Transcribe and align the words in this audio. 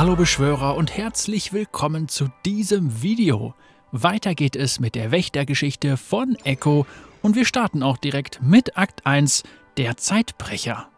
Hallo 0.00 0.16
Beschwörer 0.16 0.76
und 0.76 0.96
herzlich 0.96 1.52
willkommen 1.52 2.08
zu 2.08 2.28
diesem 2.46 3.02
Video. 3.02 3.52
Weiter 3.92 4.34
geht 4.34 4.56
es 4.56 4.80
mit 4.80 4.94
der 4.94 5.10
Wächtergeschichte 5.10 5.98
von 5.98 6.36
Echo 6.36 6.86
und 7.20 7.36
wir 7.36 7.44
starten 7.44 7.82
auch 7.82 7.98
direkt 7.98 8.40
mit 8.40 8.78
Akt 8.78 9.04
1, 9.04 9.42
der 9.76 9.98
Zeitbrecher. 9.98 10.88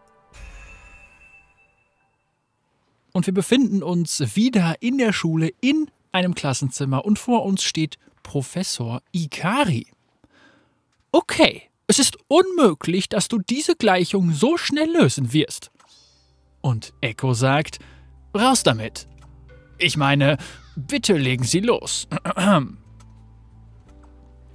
Und 3.10 3.27
wir 3.27 3.34
befinden 3.34 3.82
uns 3.82 4.36
wieder 4.36 4.77
in 4.78 4.98
der 4.98 5.12
Schule 5.12 5.50
in 5.60 5.91
einem 6.12 6.37
Klassenzimmer 6.37 7.05
und 7.05 7.19
vor 7.19 7.45
uns 7.45 7.64
steht 7.64 7.98
Professor 8.23 9.02
Ikari. 9.10 9.88
Okay, 11.10 11.62
es 11.88 11.98
ist 11.98 12.19
unmöglich, 12.28 13.09
dass 13.09 13.27
du 13.27 13.41
diese 13.41 13.74
Gleichung 13.74 14.30
so 14.30 14.56
schnell 14.56 14.92
lösen 14.92 15.32
wirst. 15.32 15.73
Und 16.60 16.92
Echo 17.00 17.34
sagt, 17.34 17.80
raus 18.34 18.62
damit. 18.62 19.09
Ich 19.78 19.96
meine, 19.96 20.36
bitte 20.77 21.16
legen 21.16 21.45
Sie 21.45 21.60
los. 21.60 22.09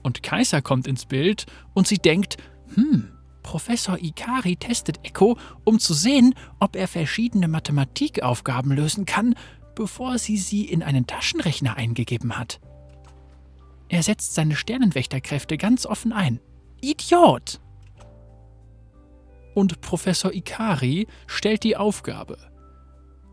Und 0.03 0.23
Kaiser 0.23 0.61
kommt 0.61 0.87
ins 0.87 1.05
Bild 1.05 1.47
und 1.73 1.85
sie 1.85 1.97
denkt, 1.97 2.37
hm, 2.75 3.09
Professor 3.43 3.97
Ikari 4.01 4.55
testet 4.55 5.05
Echo, 5.05 5.37
um 5.65 5.79
zu 5.79 5.93
sehen, 5.93 6.33
ob 6.61 6.77
er 6.77 6.87
verschiedene 6.87 7.49
Mathematikaufgaben 7.49 8.71
lösen 8.71 9.05
kann, 9.05 9.35
bevor 9.75 10.17
sie 10.17 10.37
sie 10.37 10.63
in 10.63 10.81
einen 10.81 11.07
Taschenrechner 11.07 11.75
eingegeben 11.75 12.37
hat. 12.37 12.61
Er 13.89 14.01
setzt 14.01 14.33
seine 14.33 14.55
Sternenwächterkräfte 14.55 15.57
ganz 15.57 15.85
offen 15.85 16.13
ein. 16.13 16.39
Idiot! 16.81 17.59
Und 19.55 19.81
Professor 19.81 20.33
Ikari 20.33 21.07
stellt 21.25 21.63
die 21.63 21.75
Aufgabe. 21.75 22.37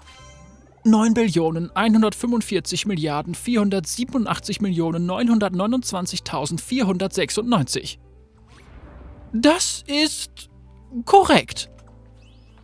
9 0.85 1.15
Billionen 1.15 1.71
145 1.75 2.87
Milliarden 2.87 3.35
487 3.35 4.61
Millionen 4.61 5.11
929.496. 5.11 7.99
Das 9.33 9.83
ist 9.87 10.51
korrekt. 11.05 11.71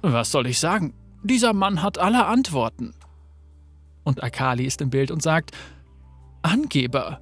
Was 0.01 0.31
soll 0.31 0.47
ich 0.47 0.59
sagen? 0.59 0.95
Dieser 1.23 1.53
Mann 1.53 1.83
hat 1.83 1.99
alle 1.99 2.25
Antworten. 2.27 2.95
Und 4.05 4.23
Akali 4.23 4.65
ist 4.65 4.81
im 4.81 4.89
Bild 4.91 5.11
und 5.11 5.23
sagt: 5.23 5.51
Angeber. 6.43 7.21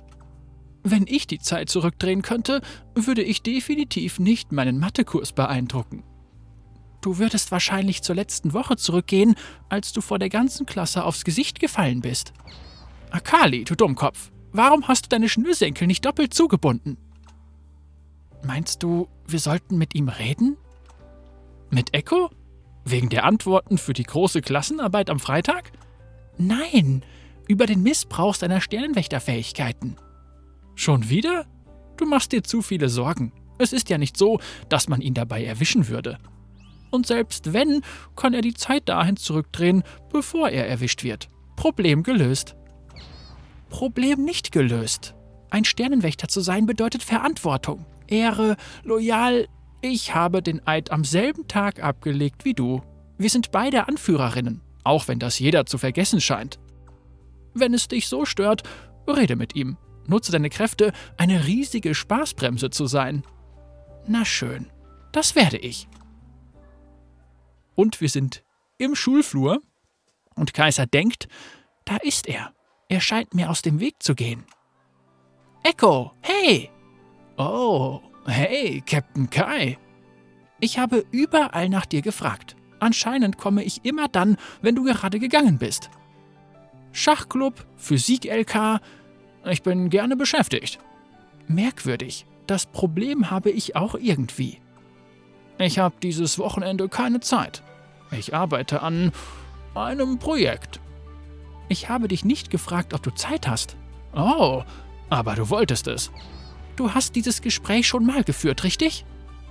Wenn 0.85 1.07
ich 1.07 1.27
die 1.27 1.39
Zeit 1.39 1.69
zurückdrehen 1.69 2.23
könnte, 2.23 2.61
würde 2.95 3.23
ich 3.23 3.43
definitiv 3.43 4.19
nicht 4.19 4.53
meinen 4.53 4.79
Mathekurs 4.79 5.33
beeindrucken. 5.33 6.03
Du 7.01 7.19
würdest 7.19 7.51
wahrscheinlich 7.51 8.03
zur 8.03 8.15
letzten 8.15 8.53
Woche 8.53 8.77
zurückgehen, 8.77 9.35
als 9.69 9.93
du 9.93 10.01
vor 10.01 10.19
der 10.19 10.29
ganzen 10.29 10.67
Klasse 10.67 11.05
aufs 11.05 11.25
Gesicht 11.25 11.61
gefallen 11.61 12.01
bist. 12.01 12.33
Akali, 13.11 13.65
du 13.65 13.75
Dummkopf, 13.75 14.31
warum 14.53 14.89
hast 14.89 15.07
du 15.07 15.09
deine 15.09 15.29
Schnürsenkel 15.29 15.87
nicht 15.87 16.05
doppelt 16.05 16.33
zugebunden? 16.33 16.97
Meinst 18.45 18.83
du, 18.83 19.09
wir 19.27 19.39
sollten 19.39 19.79
mit 19.79 19.95
ihm 19.95 20.09
reden? 20.09 20.57
Mit 21.71 21.95
Echo? 21.95 22.31
Wegen 22.85 23.09
der 23.09 23.25
Antworten 23.25 23.79
für 23.79 23.93
die 23.93 24.03
große 24.03 24.41
Klassenarbeit 24.41 25.11
am 25.11 25.21
Freitag? 25.21 25.73
Nein, 26.39 27.05
über 27.47 27.67
den 27.67 27.83
Missbrauch 27.83 28.35
seiner 28.35 28.61
Sternenwächterfähigkeiten. 28.61 29.97
Schon 30.75 31.09
wieder? 31.09 31.47
Du 31.97 32.07
machst 32.07 32.33
dir 32.33 32.42
zu 32.42 32.63
viele 32.63 32.89
Sorgen. 32.89 33.33
Es 33.58 33.73
ist 33.73 33.89
ja 33.91 33.98
nicht 33.98 34.17
so, 34.17 34.41
dass 34.69 34.89
man 34.89 35.01
ihn 35.01 35.14
dabei 35.14 35.45
erwischen 35.45 35.89
würde. 35.89 36.19
Und 36.91 37.07
selbst 37.07 37.52
wenn, 37.52 37.83
kann 38.17 38.35
er 38.35 38.42
die 38.42 38.55
Zeit 38.55 38.89
dahin 38.89 39.17
zurückdrehen, 39.17 39.83
bevor 40.13 40.48
er 40.51 40.69
erwischt 40.69 41.05
wird. 41.05 41.29
Problem 41.57 42.02
gelöst. 42.02 42.55
Problem 43.70 44.24
nicht 44.24 44.52
gelöst. 44.52 45.14
Ein 45.51 45.64
Sternenwächter 45.64 46.29
zu 46.29 46.41
sein 46.41 46.67
bedeutet 46.67 47.02
Verantwortung, 47.02 47.86
Ehre, 48.07 48.57
loyal. 48.85 49.48
Ich 49.80 50.14
habe 50.14 50.42
den 50.42 50.67
Eid 50.67 50.91
am 50.91 51.05
selben 51.05 51.48
Tag 51.48 51.83
abgelegt 51.83 52.45
wie 52.45 52.55
du. 52.55 52.83
Wir 53.18 53.30
sind 53.30 53.51
beide 53.51 53.89
Anführerinnen, 53.89 54.61
auch 54.85 55.08
wenn 55.08 55.18
das 55.18 55.39
jeder 55.39 55.67
zu 55.67 55.79
vergessen 55.79 56.20
scheint. 56.20 56.58
Wenn 57.55 57.74
es 57.74 57.89
dich 57.89 58.08
so 58.08 58.24
stört, 58.24 58.63
rede 59.07 59.36
mit 59.36 59.55
ihm. 59.55 59.77
Nutze 60.07 60.33
deine 60.33 60.51
Kräfte, 60.51 60.92
eine 61.17 61.46
riesige 61.46 61.95
Spaßbremse 61.95 62.70
zu 62.70 62.86
sein. 62.86 63.24
Na 64.07 64.24
schön, 64.24 64.70
das 65.13 65.35
werde 65.35 65.58
ich. 65.58 65.89
Und 67.74 68.01
wir 68.01 68.08
sind 68.08 68.45
im 68.79 68.95
Schulflur 68.95 69.61
und 70.35 70.55
Kaiser 70.55 70.86
denkt, 70.86 71.29
da 71.85 71.96
ist 71.96 72.29
er. 72.29 72.52
Er 72.89 73.01
scheint 73.01 73.35
mir 73.35 73.51
aus 73.51 73.62
dem 73.62 73.80
Weg 73.80 74.02
zu 74.02 74.14
gehen. 74.14 74.45
Echo, 75.62 76.12
hey! 76.20 76.70
Oh, 77.36 78.01
hey, 78.27 78.83
Captain 78.85 79.30
Kai. 79.30 79.79
Ich 80.61 80.79
habe 80.79 81.05
überall 81.11 81.68
nach 81.68 81.86
dir 81.86 82.02
gefragt. 82.02 82.57
Anscheinend 82.80 83.39
komme 83.39 83.64
ich 83.64 83.85
immer 83.85 84.08
dann, 84.08 84.36
wenn 84.61 84.74
du 84.74 84.85
gerade 84.85 85.18
gegangen 85.18 85.58
bist. 85.58 85.91
Schachclub, 86.92 87.67
Physik-LK, 87.77 88.80
ich 89.45 89.63
bin 89.63 89.91
gerne 89.91 90.17
beschäftigt. 90.17 90.79
Merkwürdig, 91.48 92.27
das 92.47 92.67
Problem 92.67 93.30
habe 93.30 93.51
ich 93.51 93.77
auch 93.77 93.95
irgendwie. 93.95 94.58
Ich 95.58 95.79
habe 95.79 95.95
dieses 96.03 96.39
Wochenende 96.39 96.89
keine 96.89 97.20
Zeit. 97.20 97.63
Ich 98.11 98.35
arbeite 98.35 98.83
an 98.83 99.13
einem 99.75 100.19
Projekt. 100.19 100.80
Ich 101.69 101.89
habe 101.89 102.08
dich 102.08 102.25
nicht 102.25 102.51
gefragt, 102.51 102.95
ob 102.95 103.03
du 103.03 103.11
Zeit 103.11 103.48
hast. 103.48 103.77
Oh, 104.14 104.63
aber 105.08 105.35
du 105.35 105.48
wolltest 105.51 105.86
es. 105.86 106.11
Du 106.77 106.92
hast 106.95 107.17
dieses 107.17 107.42
Gespräch 107.42 107.86
schon 107.86 108.05
mal 108.05 108.24
geführt, 108.24 108.64
richtig? 108.64 109.05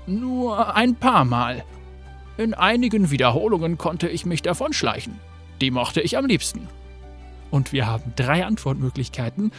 Nur 0.08 0.76
ein 0.76 0.96
paar 0.96 1.26
Mal. 1.26 1.64
In 2.38 2.54
einigen 2.54 3.12
Wiederholungen 3.12 3.78
konnte 3.78 4.08
ich 4.08 4.26
mich 4.26 4.42
davonschleichen. 4.42 5.20
Die 5.62 5.72
mochte 5.72 6.02
ich 6.02 6.18
am 6.18 6.26
liebsten. 6.26 6.68
Und 7.52 7.74
wir 7.74 7.86
haben 7.86 8.14
drei 8.16 8.46
Antwortmöglichkeiten. 8.46 9.52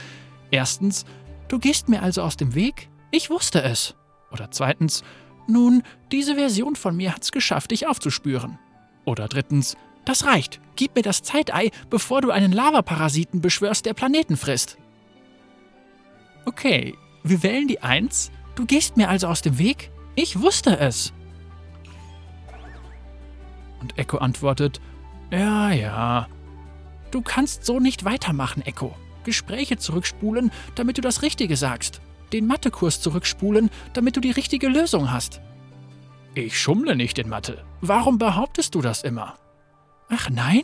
Erstens, 0.50 1.04
du 1.48 1.58
gehst 1.58 1.88
mir 1.88 2.02
also 2.02 2.22
aus 2.22 2.36
dem 2.36 2.54
Weg? 2.54 2.88
Ich 3.10 3.30
wusste 3.30 3.62
es. 3.62 3.94
Oder 4.32 4.50
zweitens, 4.50 5.04
nun, 5.46 5.82
diese 6.10 6.34
Version 6.34 6.74
von 6.74 6.96
mir 6.96 7.14
hat's 7.14 7.30
geschafft, 7.30 7.70
dich 7.70 7.86
aufzuspüren. 7.86 8.58
Oder 9.04 9.28
drittens, 9.28 9.76
das 10.04 10.24
reicht. 10.24 10.60
Gib 10.76 10.96
mir 10.96 11.02
das 11.02 11.22
Zeitei, 11.22 11.70
bevor 11.90 12.22
du 12.22 12.30
einen 12.30 12.52
Lavaparasiten 12.52 13.40
beschwörst, 13.40 13.84
der 13.86 13.94
Planeten 13.94 14.36
frisst. 14.36 14.78
Okay, 16.46 16.94
wir 17.22 17.42
wählen 17.42 17.68
die 17.68 17.80
Eins. 17.80 18.32
Du 18.54 18.66
gehst 18.66 18.96
mir 18.96 19.08
also 19.08 19.28
aus 19.28 19.42
dem 19.42 19.58
Weg? 19.58 19.90
Ich 20.14 20.40
wusste 20.40 20.78
es. 20.78 21.12
Und 23.80 23.98
Echo 23.98 24.18
antwortet, 24.18 24.80
ja, 25.30 25.70
ja. 25.70 26.28
Du 27.12 27.20
kannst 27.20 27.64
so 27.64 27.78
nicht 27.78 28.04
weitermachen, 28.04 28.62
Echo. 28.62 28.96
Gespräche 29.22 29.76
zurückspulen, 29.76 30.50
damit 30.74 30.98
du 30.98 31.02
das 31.02 31.22
Richtige 31.22 31.56
sagst. 31.56 32.00
Den 32.32 32.46
Mathekurs 32.46 33.00
zurückspulen, 33.00 33.70
damit 33.92 34.16
du 34.16 34.20
die 34.20 34.30
richtige 34.30 34.68
Lösung 34.68 35.12
hast. 35.12 35.40
Ich 36.34 36.58
schummle 36.58 36.96
nicht 36.96 37.18
in 37.18 37.28
Mathe. 37.28 37.64
Warum 37.82 38.16
behauptest 38.16 38.74
du 38.74 38.80
das 38.80 39.02
immer? 39.02 39.36
Ach 40.08 40.30
nein? 40.30 40.62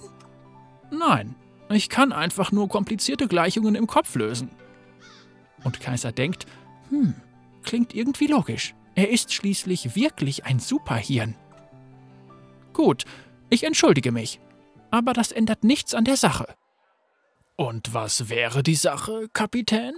Nein, 0.90 1.34
ich 1.68 1.90
kann 1.90 2.12
einfach 2.12 2.50
nur 2.50 2.68
komplizierte 2.68 3.28
Gleichungen 3.28 3.74
im 3.74 3.86
Kopf 3.86 4.14
lösen. 4.14 4.50
Und 5.64 5.80
Kaiser 5.80 6.12
denkt, 6.12 6.46
hm, 6.88 7.14
klingt 7.62 7.94
irgendwie 7.94 8.26
logisch. 8.26 8.74
Er 8.94 9.10
ist 9.10 9.34
schließlich 9.34 9.94
wirklich 9.94 10.46
ein 10.46 10.58
Superhirn. 10.58 11.34
Gut, 12.72 13.04
ich 13.50 13.64
entschuldige 13.64 14.12
mich. 14.12 14.40
Aber 14.90 15.12
das 15.12 15.32
ändert 15.32 15.64
nichts 15.64 15.94
an 15.94 16.04
der 16.04 16.16
Sache. 16.16 16.54
Und 17.56 17.92
was 17.92 18.28
wäre 18.28 18.62
die 18.62 18.76
Sache, 18.76 19.28
Kapitän? 19.32 19.94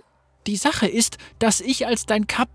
Die 0.46 0.56
Sache 0.56 0.88
ist, 0.88 1.18
dass 1.38 1.60
ich 1.60 1.86
als 1.86 2.06
dein 2.06 2.26
Kap 2.26 2.48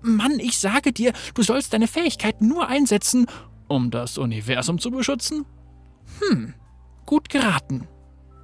Mann, 0.00 0.38
ich 0.38 0.58
sage 0.58 0.92
dir, 0.92 1.12
du 1.34 1.42
sollst 1.42 1.72
deine 1.72 1.88
Fähigkeiten 1.88 2.46
nur 2.46 2.68
einsetzen, 2.68 3.26
um 3.66 3.90
das 3.90 4.16
Universum 4.16 4.78
zu 4.78 4.90
beschützen? 4.90 5.44
Hm, 6.20 6.54
gut 7.04 7.28
geraten. 7.28 7.88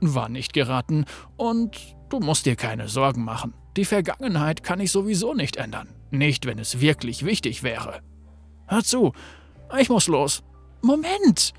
War 0.00 0.28
nicht 0.28 0.52
geraten 0.52 1.05
und 1.37 1.78
du 2.08 2.20
musst 2.20 2.46
dir 2.46 2.56
keine 2.56 2.88
Sorgen 2.88 3.25
machen. 3.25 3.55
Die 3.76 3.84
Vergangenheit 3.84 4.62
kann 4.62 4.81
ich 4.81 4.90
sowieso 4.90 5.34
nicht 5.34 5.56
ändern. 5.56 5.88
Nicht, 6.10 6.46
wenn 6.46 6.58
es 6.58 6.81
wirklich 6.81 7.25
wichtig 7.25 7.62
wäre. 7.62 8.00
Hör 8.67 8.82
zu, 8.82 9.12
ich 9.78 9.88
muss 9.88 10.08
los. 10.08 10.43
Moment! 10.82 11.55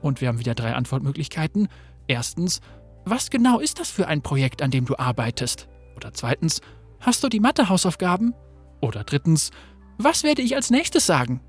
Und 0.00 0.20
wir 0.20 0.28
haben 0.28 0.38
wieder 0.38 0.54
drei 0.54 0.74
Antwortmöglichkeiten. 0.74 1.68
Erstens, 2.06 2.60
was 3.04 3.30
genau 3.30 3.58
ist 3.60 3.78
das 3.78 3.90
für 3.90 4.06
ein 4.06 4.22
Projekt, 4.22 4.62
an 4.62 4.70
dem 4.70 4.84
du 4.84 4.96
arbeitest? 4.96 5.68
Oder 5.96 6.12
zweitens, 6.12 6.60
hast 7.00 7.22
du 7.22 7.28
die 7.28 7.40
Mathe-Hausaufgaben? 7.40 8.34
Oder 8.80 9.04
drittens, 9.04 9.50
was 9.98 10.22
werde 10.22 10.42
ich 10.42 10.56
als 10.56 10.70
nächstes 10.70 11.06
sagen? 11.06 11.40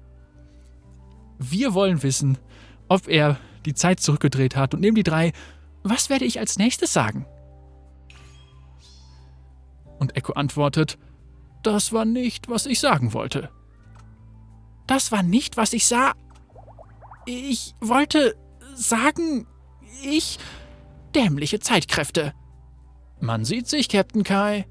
Wir 1.40 1.74
wollen 1.74 2.04
wissen, 2.04 2.38
ob 2.88 3.08
er 3.08 3.38
die 3.66 3.74
Zeit 3.74 4.00
zurückgedreht 4.00 4.56
hat 4.56 4.74
und 4.74 4.82
nehmen 4.82 4.96
die 4.96 5.04
drei, 5.04 5.32
was 5.84 6.10
werde 6.10 6.26
ich 6.26 6.40
als 6.40 6.58
nächstes 6.58 6.94
sagen? 6.94 7.26
Und 10.00 10.16
Echo 10.16 10.34
antwortet, 10.34 10.98
das 11.64 11.94
war 11.94 12.06
nicht, 12.06 12.50
was 12.50 12.66
ich 12.66 12.80
sagen 12.80 13.14
wollte. 13.14 13.50
Das 14.88 15.12
war 15.12 15.24
nicht, 15.24 15.58
was 15.58 15.74
ich 15.74 15.86
sah. 15.86 16.14
Ich 17.26 17.76
wollte 17.80 18.36
sagen, 18.74 19.48
ich. 20.04 20.40
Dämliche 21.14 21.60
Zeitkräfte. 21.60 22.34
Man 23.20 23.44
sieht 23.44 23.68
sich, 23.68 23.90
Captain 23.90 24.24
Kai. 24.24 24.66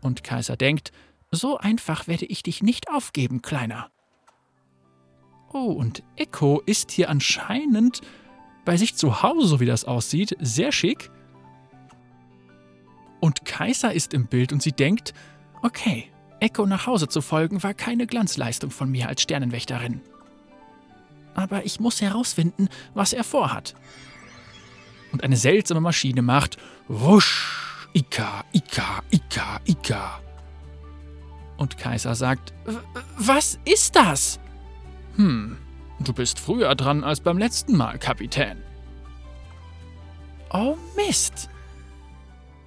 Und 0.00 0.22
Kaiser 0.22 0.56
denkt, 0.56 0.92
so 1.30 1.58
einfach 1.58 2.06
werde 2.06 2.26
ich 2.26 2.42
dich 2.42 2.62
nicht 2.62 2.88
aufgeben, 2.88 3.42
Kleiner. 3.42 3.90
Oh, 5.52 5.72
und 5.72 6.02
Echo 6.16 6.62
ist 6.66 6.90
hier 6.90 7.10
anscheinend 7.10 8.00
bei 8.64 8.76
sich 8.76 8.96
zu 8.96 9.22
Hause, 9.22 9.46
so 9.46 9.60
wie 9.60 9.66
das 9.66 9.84
aussieht, 9.84 10.36
sehr 10.40 10.72
schick. 10.72 11.10
Und 13.20 13.44
Kaiser 13.44 13.92
ist 13.92 14.14
im 14.14 14.26
Bild 14.26 14.52
und 14.52 14.62
sie 14.62 14.72
denkt, 14.72 15.14
okay, 15.62 16.10
Echo 16.40 16.66
nach 16.66 16.86
Hause 16.86 17.08
zu 17.08 17.22
folgen 17.22 17.62
war 17.62 17.74
keine 17.74 18.06
Glanzleistung 18.06 18.70
von 18.70 18.90
mir 18.90 19.08
als 19.08 19.22
Sternenwächterin. 19.22 20.00
Aber 21.34 21.64
ich 21.64 21.80
muss 21.80 22.00
herausfinden, 22.00 22.68
was 22.94 23.12
er 23.12 23.24
vorhat. 23.24 23.74
Und 25.12 25.22
eine 25.22 25.36
seltsame 25.36 25.80
Maschine 25.80 26.22
macht 26.22 26.56
Wusch, 26.88 27.88
Ika, 27.92 28.44
Ika, 28.52 29.02
Ika, 29.10 29.60
Ika. 29.64 30.20
Und 31.56 31.78
Kaiser 31.78 32.14
sagt, 32.14 32.52
was 33.16 33.58
ist 33.64 33.94
das? 33.94 34.40
Hm, 35.16 35.56
du 36.00 36.12
bist 36.12 36.40
früher 36.40 36.74
dran 36.74 37.04
als 37.04 37.20
beim 37.20 37.38
letzten 37.38 37.76
Mal, 37.76 37.98
Kapitän. 37.98 38.58
Oh 40.52 40.76
Mist. 40.96 41.48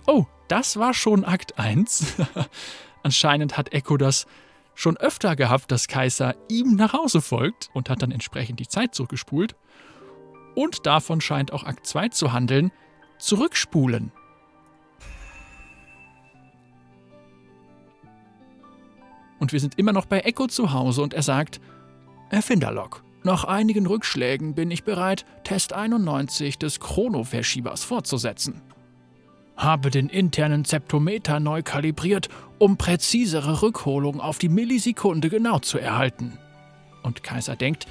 Oh, 0.05 0.25
das 0.47 0.77
war 0.77 0.93
schon 0.93 1.25
Akt 1.25 1.59
1. 1.59 2.15
Anscheinend 3.03 3.57
hat 3.57 3.73
Echo 3.73 3.97
das 3.97 4.25
schon 4.77 4.95
öfter 4.97 5.35
gehabt, 5.35 5.71
dass 5.71 5.88
Kaiser 5.88 6.35
ihm 6.50 6.75
nach 6.75 6.94
Hause 6.94 7.19
folgt 7.21 7.69
und 7.74 7.89
hat 7.89 8.03
dann 8.03 8.12
entsprechend 8.12 8.59
die 8.59 8.68
Zeit 8.68 8.94
zurückgespult. 8.94 9.56
Und 10.53 10.85
davon 10.85 11.19
scheint 11.19 11.51
auch 11.51 11.63
Akt 11.63 11.88
2 11.88 12.09
zu 12.09 12.31
handeln, 12.31 12.71
zurückspulen. 13.18 14.12
Und 19.39 19.51
wir 19.51 19.59
sind 19.59 19.77
immer 19.79 19.94
noch 19.94 20.06
bei 20.06 20.19
Echo 20.19 20.47
zu 20.47 20.71
Hause 20.71 21.01
und 21.01 21.13
er 21.13 21.24
sagt, 21.24 21.59
Erfinderlog. 22.29 23.03
Nach 23.24 23.45
einigen 23.45 23.88
Rückschlägen 23.88 24.53
bin 24.53 24.69
ich 24.69 24.83
bereit, 24.83 25.25
Test 25.44 25.74
91 25.74 26.59
des 26.59 26.79
Chronoverschiebers 26.79 27.83
fortzusetzen. 27.83 28.62
Habe 29.56 29.89
den 29.89 30.07
internen 30.09 30.65
Zeptometer 30.65 31.39
neu 31.39 31.63
kalibriert, 31.63 32.29
um 32.59 32.77
präzisere 32.77 33.62
Rückholung 33.62 34.19
auf 34.19 34.38
die 34.38 34.50
Millisekunde 34.50 35.30
genau 35.30 35.59
zu 35.59 35.77
erhalten. 35.77 36.38
Und 37.04 37.24
Kaiser 37.24 37.56
denkt, 37.56 37.88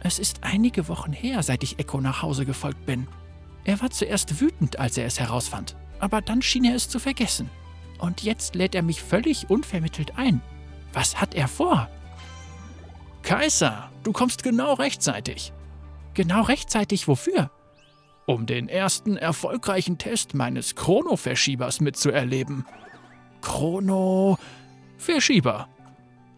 es 0.00 0.18
ist 0.18 0.40
einige 0.42 0.88
Wochen 0.88 1.12
her, 1.12 1.42
seit 1.42 1.62
ich 1.62 1.78
Echo 1.78 2.00
nach 2.00 2.22
Hause 2.22 2.46
gefolgt 2.46 2.86
bin. 2.86 3.08
Er 3.64 3.80
war 3.80 3.90
zuerst 3.90 4.40
wütend, 4.40 4.78
als 4.78 4.96
er 4.96 5.06
es 5.06 5.18
herausfand, 5.18 5.76
aber 6.00 6.20
dann 6.20 6.42
schien 6.42 6.64
er 6.64 6.74
es 6.74 6.88
zu 6.88 6.98
vergessen. 6.98 7.50
Und 7.98 8.22
jetzt 8.22 8.54
lädt 8.54 8.74
er 8.74 8.82
mich 8.82 9.02
völlig 9.02 9.50
unvermittelt 9.50 10.16
ein. 10.16 10.40
Was 10.92 11.20
hat 11.20 11.34
er 11.34 11.48
vor? 11.48 11.88
Kaiser, 13.22 13.90
du 14.04 14.12
kommst 14.12 14.42
genau 14.42 14.74
rechtzeitig. 14.74 15.52
Genau 16.14 16.42
rechtzeitig 16.42 17.08
wofür? 17.08 17.50
Um 18.26 18.46
den 18.46 18.68
ersten 18.68 19.16
erfolgreichen 19.16 19.98
Test 19.98 20.34
meines 20.34 20.74
Chrono-Verschiebers 20.76 21.80
mitzuerleben. 21.80 22.66
Chrono-Verschieber. 23.42 25.68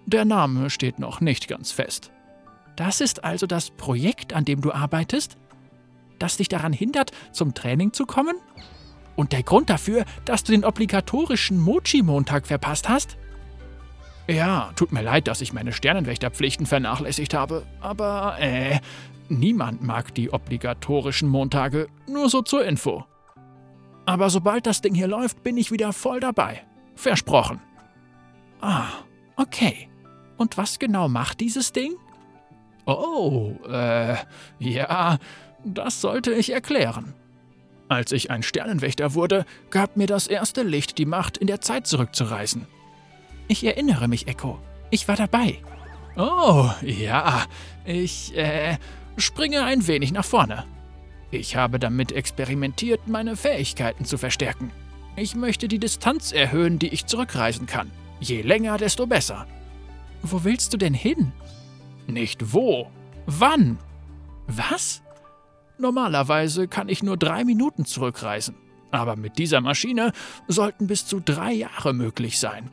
Der 0.06 0.25
Name 0.25 0.70
steht 0.70 0.99
noch 0.99 1.20
nicht 1.20 1.49
ganz 1.49 1.73
fest. 1.73 2.11
Das 2.76 3.00
ist 3.00 3.25
also 3.25 3.47
das 3.47 3.70
Projekt, 3.70 4.32
an 4.32 4.44
dem 4.44 4.61
du 4.61 4.73
arbeitest? 4.73 5.37
Das 6.19 6.37
dich 6.37 6.49
daran 6.49 6.73
hindert, 6.73 7.12
zum 7.32 7.55
Training 7.55 7.93
zu 7.93 8.06
kommen? 8.06 8.37
Und 9.17 9.32
der 9.32 9.43
Grund 9.43 9.70
dafür, 9.70 10.05
dass 10.25 10.44
du 10.44 10.52
den 10.52 10.64
obligatorischen 10.64 11.58
Mochi-Montag 11.58 12.47
verpasst 12.47 12.88
hast? 12.88 13.17
Ja, 14.26 14.70
tut 14.76 14.93
mir 14.93 15.02
leid, 15.02 15.29
dass 15.29 15.41
ich 15.41 15.52
meine 15.52 15.73
Sternenwächterpflichten 15.73 16.64
vernachlässigt 16.64 17.35
habe, 17.35 17.67
aber 17.81 18.37
äh, 18.38 18.79
niemand 19.29 19.82
mag 19.82 20.14
die 20.14 20.32
obligatorischen 20.32 21.29
Montage, 21.29 21.88
nur 22.06 22.29
so 22.29 22.43
zur 22.43 22.64
Info. 22.64 23.05
Aber 24.06 24.31
sobald 24.31 24.67
das 24.67 24.82
Ding 24.82 24.94
hier 24.94 25.08
läuft, 25.08 25.43
bin 25.43 25.56
ich 25.56 25.70
wieder 25.70 25.93
voll 25.93 26.20
dabei. 26.20 26.62
Versprochen. 27.00 27.61
Ah, 28.61 28.88
okay. 29.37 29.88
Und 30.37 30.58
was 30.58 30.79
genau 30.79 31.08
macht 31.08 31.41
dieses 31.41 31.73
Ding? 31.73 31.94
Oh, 32.87 33.52
äh, 33.67 34.17
ja, 34.58 35.19
das 35.64 36.00
sollte 36.00 36.32
ich 36.32 36.52
erklären. 36.52 37.14
Als 37.88 38.12
ich 38.12 38.31
ein 38.31 38.43
Sternenwächter 38.43 39.14
wurde, 39.14 39.47
gab 39.70 39.97
mir 39.97 40.06
das 40.06 40.26
erste 40.26 40.62
Licht 40.62 40.99
die 40.99 41.06
Macht, 41.06 41.38
in 41.38 41.47
der 41.47 41.61
Zeit 41.61 41.87
zurückzureisen. 41.87 42.67
Ich 43.49 43.64
erinnere 43.64 44.06
mich, 44.06 44.29
Echo. 44.29 44.61
Ich 44.91 45.08
war 45.08 45.17
dabei. 45.17 45.58
Oh, 46.17 46.70
ja. 46.82 47.44
Ich, 47.85 48.37
äh, 48.37 48.76
springe 49.17 49.64
ein 49.64 49.87
wenig 49.87 50.12
nach 50.12 50.25
vorne. 50.25 50.64
Ich 51.31 51.56
habe 51.56 51.79
damit 51.79 52.12
experimentiert, 52.12 53.08
meine 53.08 53.37
Fähigkeiten 53.37 54.05
zu 54.05 54.19
verstärken. 54.19 54.70
Ich 55.17 55.35
möchte 55.35 55.69
die 55.69 55.79
Distanz 55.79 56.33
erhöhen, 56.33 56.79
die 56.79 56.89
ich 56.89 57.07
zurückreisen 57.07 57.67
kann. 57.67 57.91
Je 58.21 58.43
länger, 58.43 58.79
desto 58.79 59.07
besser. 59.07 59.47
Wo 60.23 60.45
willst 60.45 60.73
du 60.73 60.77
denn 60.77 60.95
hin? 60.95 61.33
Nicht 62.07 62.53
wo. 62.53 62.91
Wann? 63.27 63.79
Was? 64.47 65.03
Normalerweise 65.79 66.69
kann 66.69 66.89
ich 66.89 67.03
nur 67.03 67.17
drei 67.17 67.45
Minuten 67.45 67.85
zurückreisen. 67.85 68.55
Aber 68.90 69.17
mit 69.17 69.38
dieser 69.38 69.61
Maschine 69.61 70.12
sollten 70.49 70.87
bis 70.87 71.07
zu 71.07 71.21
drei 71.21 71.52
Jahre 71.52 71.93
möglich 71.95 72.38
sein. 72.38 72.71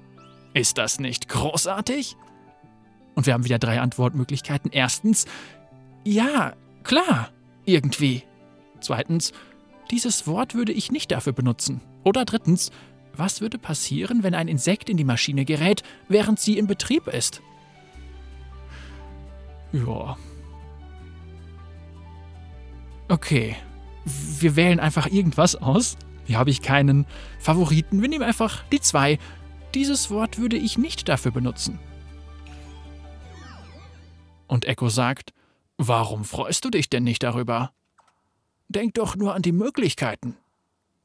Ist 0.53 0.77
das 0.77 0.99
nicht 0.99 1.29
großartig? 1.29 2.17
Und 3.15 3.25
wir 3.25 3.33
haben 3.33 3.45
wieder 3.45 3.59
drei 3.59 3.79
Antwortmöglichkeiten. 3.79 4.71
Erstens, 4.71 5.25
ja, 6.03 6.53
klar, 6.83 7.29
irgendwie. 7.65 8.23
Zweitens, 8.79 9.33
dieses 9.91 10.27
Wort 10.27 10.55
würde 10.55 10.71
ich 10.71 10.91
nicht 10.91 11.11
dafür 11.11 11.33
benutzen. 11.33 11.81
Oder 12.03 12.25
drittens, 12.25 12.71
was 13.15 13.41
würde 13.41 13.57
passieren, 13.57 14.23
wenn 14.23 14.35
ein 14.35 14.47
Insekt 14.47 14.89
in 14.89 14.97
die 14.97 15.03
Maschine 15.03 15.45
gerät, 15.45 15.83
während 16.07 16.39
sie 16.39 16.57
in 16.57 16.67
Betrieb 16.67 17.07
ist? 17.07 17.41
Ja. 19.71 20.17
Okay. 23.09 23.55
Wir 24.05 24.55
wählen 24.55 24.79
einfach 24.79 25.07
irgendwas 25.07 25.55
aus. 25.55 25.97
Hier 26.25 26.37
habe 26.37 26.49
ich 26.49 26.61
keinen 26.61 27.05
Favoriten. 27.39 28.01
Wir 28.01 28.09
nehmen 28.09 28.23
einfach 28.23 28.63
die 28.71 28.79
zwei 28.79 29.19
dieses 29.75 30.09
Wort 30.09 30.37
würde 30.37 30.55
ich 30.55 30.77
nicht 30.77 31.07
dafür 31.09 31.31
benutzen. 31.31 31.77
Und 34.47 34.65
Echo 34.65 34.89
sagt, 34.89 35.33
Warum 35.77 36.25
freust 36.25 36.65
du 36.65 36.71
dich 36.71 36.89
denn 36.89 37.03
nicht 37.03 37.21
darüber? 37.21 37.71
Denk 38.69 38.95
doch 38.95 39.15
nur 39.15 39.33
an 39.33 39.41
die 39.41 39.51
Möglichkeiten. 39.51 40.35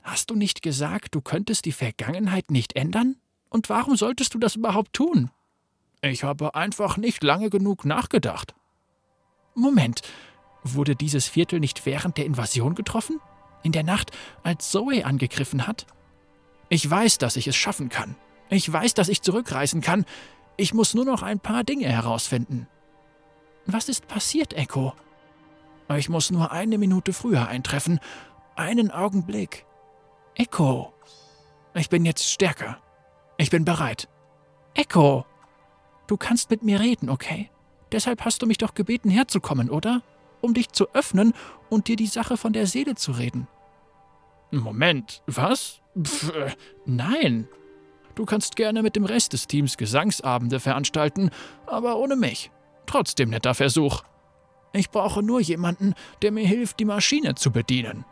Hast 0.03 0.31
du 0.31 0.35
nicht 0.35 0.63
gesagt, 0.63 1.15
du 1.15 1.21
könntest 1.21 1.65
die 1.65 1.73
Vergangenheit 1.73 2.51
nicht 2.51 2.75
ändern? 2.75 3.17
Und 3.49 3.69
warum 3.69 3.97
solltest 3.97 4.35
du 4.35 4.39
das 4.39 4.57
überhaupt 4.57 4.93
tun? 4.95 5.31
Ich 6.01 6.25
habe 6.25 6.57
einfach 6.57 6.97
nicht 6.97 7.23
lange 7.23 7.51
genug 7.51 7.85
nachgedacht. 7.85 8.55
Moment, 9.55 10.03
wurde 10.65 10.97
dieses 10.97 11.29
Viertel 11.29 11.61
nicht 11.61 11.87
während 11.87 12.17
der 12.17 12.27
Invasion 12.27 12.75
getroffen? 12.75 13.21
In 13.63 13.71
der 13.71 13.85
Nacht, 13.85 14.11
als 14.43 14.71
Zoe 14.71 15.05
angegriffen 15.05 15.67
hat? 15.67 15.87
Ich 16.69 16.89
weiß, 16.89 17.19
dass 17.19 17.37
ich 17.37 17.47
es 17.47 17.55
schaffen 17.55 17.89
kann. 17.89 18.17
Ich 18.51 18.71
weiß, 18.71 18.95
dass 18.95 19.09
ich 19.09 19.23
zurückreisen 19.23 19.81
kann. 19.81 20.05
Ich 20.57 20.75
muss 20.75 20.95
nur 20.95 21.05
noch 21.05 21.23
ein 21.23 21.39
paar 21.39 21.63
Dinge 21.63 21.87
herausfinden. 21.87 22.67
Was 23.67 23.89
ist 23.89 24.09
passiert, 24.09 24.55
Echo? 24.55 24.95
Ich 25.97 26.09
muss 26.09 26.31
nur 26.31 26.53
eine 26.53 26.79
Minute 26.79 27.13
früher 27.13 27.49
eintreffen. 27.49 28.01
Einen 28.57 28.91
Augenblick. 28.91 29.67
Echo. 30.35 30.93
Ich 31.75 31.89
bin 31.89 32.05
jetzt 32.05 32.31
stärker. 32.31 32.79
Ich 33.39 33.51
bin 33.51 33.65
bereit. 33.65 34.09
Echo. 34.75 35.25
Du 36.07 36.17
kannst 36.17 36.51
mit 36.51 36.63
mir 36.63 36.81
reden, 36.81 37.09
okay? 37.09 37.51
Deshalb 37.91 38.25
hast 38.25 38.43
du 38.43 38.47
mich 38.47 38.59
doch 38.59 38.75
gebeten, 38.75 39.11
herzukommen, 39.11 39.71
oder? 39.71 40.03
Um 40.41 40.55
dich 40.55 40.71
zu 40.71 40.89
öffnen 40.95 41.33
und 41.71 41.89
dir 41.89 41.97
die 41.97 42.07
Sache 42.07 42.37
von 42.37 42.53
der 42.53 42.67
Seele 42.67 42.95
zu 42.95 43.13
reden. 43.13 43.49
Moment, 44.51 45.23
was? 45.27 45.81
Pff, 45.99 46.33
nein, 46.85 47.49
Du 48.15 48.27
kannst 48.27 48.57
gerne 48.57 48.83
mit 48.83 48.97
dem 48.97 49.05
Rest 49.05 49.33
des 49.33 49.47
Teams 49.47 49.77
Gesangsabende 49.77 50.61
veranstalten, 50.61 51.31
aber 51.67 51.97
ohne 51.97 52.17
mich. 52.17 52.51
Trotzdem 52.87 53.31
netter 53.31 53.55
Versuch. 53.55 54.03
Ich 54.73 54.91
brauche 54.91 55.23
nur 55.23 55.41
jemanden, 55.41 55.95
der 56.23 56.33
mir 56.33 56.47
hilft, 56.47 56.81
die 56.81 56.85
Maschine 56.85 57.35
zu 57.35 57.51
bedienen. 57.51 58.05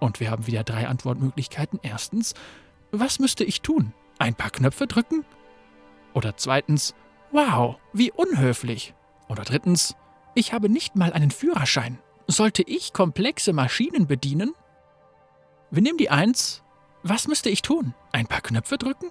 Und 0.00 0.20
wir 0.20 0.30
haben 0.30 0.46
wieder 0.46 0.64
drei 0.64 0.88
Antwortmöglichkeiten. 0.88 1.78
Erstens, 1.82 2.34
was 2.90 3.18
müsste 3.18 3.44
ich 3.44 3.62
tun? 3.62 3.92
Ein 4.18 4.34
paar 4.34 4.50
Knöpfe 4.50 4.86
drücken? 4.86 5.24
Oder 6.12 6.36
zweitens, 6.36 6.94
wow, 7.32 7.76
wie 7.92 8.10
unhöflich. 8.12 8.94
Oder 9.28 9.44
drittens, 9.44 9.96
ich 10.34 10.52
habe 10.52 10.68
nicht 10.68 10.96
mal 10.96 11.12
einen 11.12 11.30
Führerschein. 11.30 11.98
Sollte 12.26 12.62
ich 12.62 12.92
komplexe 12.92 13.52
Maschinen 13.52 14.06
bedienen? 14.06 14.52
Wir 15.70 15.82
nehmen 15.82 15.98
die 15.98 16.10
Eins. 16.10 16.62
Was 17.02 17.28
müsste 17.28 17.50
ich 17.50 17.62
tun? 17.62 17.94
Ein 18.12 18.26
paar 18.26 18.40
Knöpfe 18.40 18.78
drücken? 18.78 19.10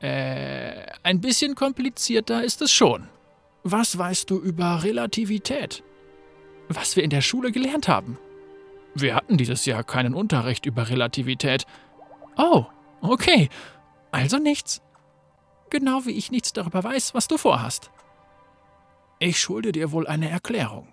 Äh, 0.00 0.86
ein 1.02 1.20
bisschen 1.20 1.54
komplizierter 1.54 2.42
ist 2.44 2.60
es 2.60 2.72
schon. 2.72 3.08
Was 3.68 3.98
weißt 3.98 4.30
du 4.30 4.38
über 4.38 4.84
Relativität? 4.84 5.82
Was 6.68 6.94
wir 6.94 7.02
in 7.02 7.10
der 7.10 7.20
Schule 7.20 7.50
gelernt 7.50 7.88
haben. 7.88 8.16
Wir 8.94 9.16
hatten 9.16 9.38
dieses 9.38 9.66
Jahr 9.66 9.82
keinen 9.82 10.14
Unterricht 10.14 10.66
über 10.66 10.88
Relativität. 10.88 11.66
Oh, 12.36 12.66
okay. 13.00 13.48
Also 14.12 14.38
nichts. 14.38 14.82
Genau 15.68 16.06
wie 16.06 16.12
ich 16.12 16.30
nichts 16.30 16.52
darüber 16.52 16.84
weiß, 16.84 17.12
was 17.12 17.26
du 17.26 17.38
vorhast. 17.38 17.90
Ich 19.18 19.40
schulde 19.40 19.72
dir 19.72 19.90
wohl 19.90 20.06
eine 20.06 20.30
Erklärung. 20.30 20.86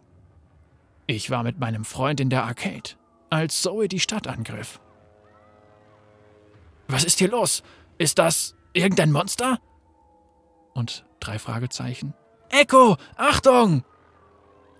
Ich 1.05 1.29
war 1.29 1.43
mit 1.43 1.59
meinem 1.59 1.85
Freund 1.85 2.19
in 2.19 2.31
der 2.31 2.43
Arcade, 2.43 2.95
als 3.29 3.61
Zoe 3.61 3.87
die 3.87 3.99
Stadt 3.99 4.25
angriff. 4.25 4.81
Was 6.87 7.03
ist 7.03 7.19
hier 7.19 7.29
los? 7.29 7.61
Ist 7.99 8.17
das 8.17 8.55
irgendein 8.73 9.11
Monster? 9.11 9.59
Und 10.73 11.05
drei 11.19 11.37
Fragezeichen. 11.37 12.15
Echo, 12.53 12.97
Achtung! 13.15 13.83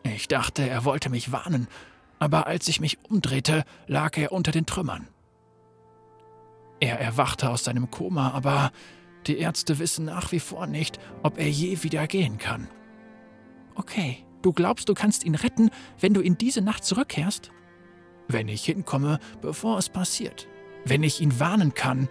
Ich 0.04 0.28
dachte, 0.28 0.68
er 0.68 0.86
wollte 0.86 1.10
mich 1.10 1.32
warnen, 1.32 1.68
aber 2.20 2.48
als 2.48 2.68
ich 2.68 2.80
mich 2.80 2.98
umdrehte, 3.10 3.64
lag 3.88 4.18
er 4.18 4.32
unter 4.32 4.52
den 4.52 4.66
Trümmern. 4.66 5.08
Er 6.80 7.00
erwachte 7.00 7.50
aus 7.50 7.64
seinem 7.64 7.90
Koma, 7.90 8.32
aber 8.32 8.72
die 9.28 9.38
Ärzte 9.38 9.80
wissen 9.80 10.06
nach 10.06 10.32
wie 10.32 10.40
vor 10.40 10.68
nicht, 10.68 11.00
ob 11.24 11.38
er 11.38 11.50
je 11.50 11.84
wieder 11.84 12.08
gehen 12.08 12.38
kann. 12.38 12.68
Okay, 13.76 14.24
Du 14.44 14.52
glaubst, 14.52 14.90
du 14.90 14.94
kannst 14.94 15.24
ihn 15.24 15.36
retten, 15.36 15.72
wenn 16.00 16.14
du 16.14 16.20
in 16.20 16.38
diese 16.38 16.62
Nacht 16.62 16.84
zurückkehrst? 16.84 17.52
Wenn 18.28 18.50
ich 18.50 18.66
hinkomme, 18.66 19.20
bevor 19.42 19.78
es 19.78 19.88
passiert. 19.88 20.48
Wenn 20.86 21.02
ich 21.02 21.22
ihn 21.22 21.40
warnen 21.40 21.74
kann. 21.74 22.10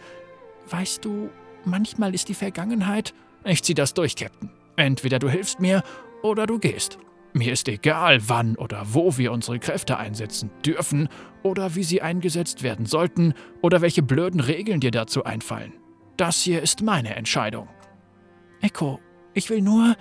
Weißt 0.68 1.04
du, 1.04 1.28
manchmal 1.66 2.14
ist 2.14 2.28
die 2.28 2.34
Vergangenheit. 2.34 3.12
Ich 3.44 3.62
zieh 3.62 3.74
das 3.74 3.92
durch, 3.92 4.16
Captain. 4.16 4.50
Entweder 4.76 5.18
du 5.18 5.28
hilfst 5.28 5.60
mir 5.60 5.82
oder 6.22 6.46
du 6.46 6.58
gehst. 6.58 6.98
Mir 7.34 7.52
ist 7.52 7.68
egal, 7.68 8.18
wann 8.28 8.56
oder 8.56 8.82
wo 8.92 9.16
wir 9.16 9.32
unsere 9.32 9.58
Kräfte 9.58 9.96
einsetzen 9.96 10.50
dürfen 10.64 11.08
oder 11.42 11.74
wie 11.74 11.82
sie 11.82 12.02
eingesetzt 12.02 12.62
werden 12.62 12.84
sollten 12.84 13.34
oder 13.62 13.80
welche 13.80 14.02
blöden 14.02 14.40
Regeln 14.40 14.80
dir 14.80 14.90
dazu 14.90 15.24
einfallen. 15.24 15.72
Das 16.16 16.42
hier 16.42 16.62
ist 16.62 16.82
meine 16.82 17.16
Entscheidung. 17.16 17.68
Echo, 18.60 19.00
ich 19.34 19.48
will 19.48 19.62
nur. 19.62 19.96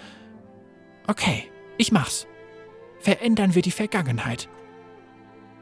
Okay, 1.08 1.50
ich 1.78 1.92
mach's. 1.92 2.28
Verändern 3.00 3.56
wir 3.56 3.62
die 3.62 3.72
Vergangenheit. 3.72 4.50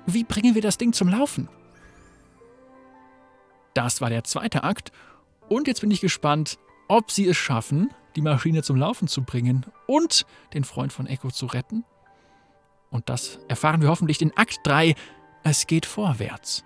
Wie 0.06 0.24
bringen 0.24 0.56
wir 0.56 0.62
das 0.62 0.78
Ding 0.78 0.92
zum 0.92 1.08
Laufen? 1.08 1.50
Das 3.76 4.02
war 4.02 4.10
der 4.10 4.24
zweite 4.24 4.64
Akt. 4.64 4.92
Und 5.48 5.68
jetzt 5.68 5.82
bin 5.82 5.92
ich 5.92 6.02
gespannt, 6.02 6.58
ob 6.88 7.12
sie 7.12 7.28
es 7.28 7.38
schaffen, 7.38 7.92
die 8.20 8.24
Maschine 8.24 8.64
zum 8.64 8.76
Laufen 8.76 9.08
zu 9.08 9.24
bringen 9.24 9.66
und 9.88 10.26
den 10.54 10.66
Freund 10.66 10.92
von 10.92 11.08
Echo 11.08 11.32
zu 11.32 11.46
retten. 11.46 11.86
Und 12.90 13.08
das 13.08 13.40
erfahren 13.48 13.82
wir 13.82 13.88
hoffentlich 13.88 14.22
in 14.22 14.36
Akt 14.36 14.60
3. 14.64 14.94
Es 15.44 15.68
geht 15.68 15.86
vorwärts. 15.86 16.66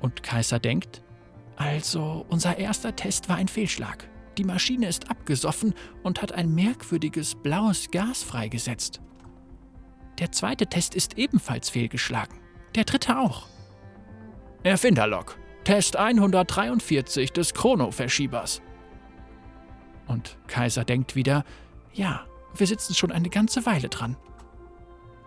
Und 0.00 0.24
Kaiser 0.24 0.58
denkt, 0.58 1.02
also, 1.54 2.26
unser 2.30 2.58
erster 2.58 2.96
Test 2.96 3.28
war 3.28 3.36
ein 3.36 3.46
Fehlschlag. 3.46 4.08
Die 4.38 4.44
Maschine 4.44 4.88
ist 4.88 5.08
abgesoffen 5.08 5.72
und 6.02 6.20
hat 6.20 6.32
ein 6.32 6.52
merkwürdiges 6.52 7.36
blaues 7.36 7.92
Gas 7.92 8.24
freigesetzt. 8.24 9.00
Der 10.18 10.32
zweite 10.32 10.66
Test 10.66 10.96
ist 10.96 11.16
ebenfalls 11.16 11.70
fehlgeschlagen. 11.70 12.40
Der 12.74 12.84
dritte 12.84 13.16
auch. 13.16 13.46
Erfinderlog. 14.62 15.38
Test 15.64 15.96
143 15.96 17.32
des 17.32 17.54
Chrono-Verschiebers. 17.54 18.60
Und 20.06 20.36
Kaiser 20.48 20.84
denkt 20.84 21.16
wieder, 21.16 21.44
ja, 21.92 22.26
wir 22.54 22.66
sitzen 22.66 22.94
schon 22.94 23.12
eine 23.12 23.30
ganze 23.30 23.64
Weile 23.64 23.88
dran. 23.88 24.16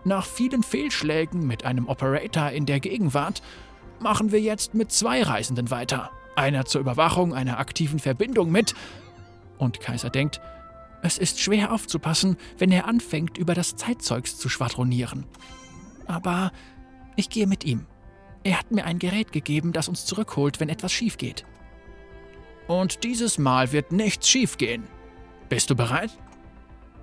Nach 0.04 0.26
vielen 0.26 0.62
Fehlschlägen 0.62 1.46
mit 1.46 1.64
einem 1.64 1.88
Operator 1.88 2.50
in 2.50 2.66
der 2.66 2.78
Gegenwart 2.78 3.42
machen 4.00 4.30
wir 4.32 4.40
jetzt 4.40 4.74
mit 4.74 4.92
zwei 4.92 5.22
Reisenden 5.22 5.70
weiter 5.70 6.10
einer 6.36 6.64
zur 6.64 6.80
Überwachung 6.80 7.34
einer 7.34 7.58
aktiven 7.58 7.98
Verbindung 7.98 8.50
mit. 8.50 8.74
Und 9.58 9.80
Kaiser 9.80 10.10
denkt, 10.10 10.40
es 11.02 11.18
ist 11.18 11.40
schwer 11.40 11.72
aufzupassen, 11.72 12.36
wenn 12.58 12.72
er 12.72 12.86
anfängt, 12.86 13.38
über 13.38 13.54
das 13.54 13.76
Zeitzeugs 13.76 14.38
zu 14.38 14.48
schwadronieren. 14.48 15.26
Aber 16.06 16.52
ich 17.16 17.30
gehe 17.30 17.46
mit 17.46 17.64
ihm. 17.64 17.86
Er 18.44 18.58
hat 18.58 18.70
mir 18.70 18.84
ein 18.84 18.98
Gerät 18.98 19.32
gegeben, 19.32 19.72
das 19.72 19.88
uns 19.88 20.06
zurückholt, 20.06 20.60
wenn 20.60 20.68
etwas 20.68 20.92
schief 20.92 21.18
geht. 21.18 21.44
Und 22.68 23.04
dieses 23.04 23.38
Mal 23.38 23.72
wird 23.72 23.92
nichts 23.92 24.28
schiefgehen. 24.28 24.84
Bist 25.48 25.70
du 25.70 25.74
bereit? 25.74 26.10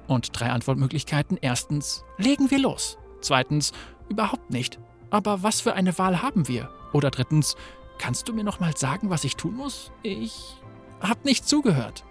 Und 0.07 0.39
drei 0.39 0.49
Antwortmöglichkeiten. 0.49 1.37
Erstens, 1.41 2.03
legen 2.17 2.49
wir 2.51 2.59
los. 2.59 2.97
Zweitens, 3.21 3.71
überhaupt 4.09 4.49
nicht. 4.51 4.79
Aber 5.09 5.43
was 5.43 5.61
für 5.61 5.73
eine 5.73 5.97
Wahl 5.97 6.21
haben 6.21 6.47
wir? 6.47 6.69
Oder 6.93 7.11
drittens, 7.11 7.55
Kannst 8.01 8.27
du 8.27 8.33
mir 8.33 8.43
noch 8.43 8.59
mal 8.59 8.75
sagen, 8.75 9.11
was 9.11 9.23
ich 9.25 9.35
tun 9.35 9.55
muss? 9.55 9.91
Ich 10.01 10.55
hab 11.01 11.23
nicht 11.23 11.47
zugehört. 11.47 12.03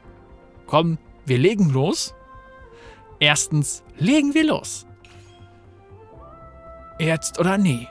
Komm, 0.68 0.99
wir 1.26 1.37
legen 1.37 1.68
los. 1.68 2.14
Erstens, 3.18 3.82
legen 3.99 4.32
wir 4.32 4.46
los. 4.46 4.87
Jetzt 7.00 7.40
oder 7.40 7.58
nie. 7.58 7.88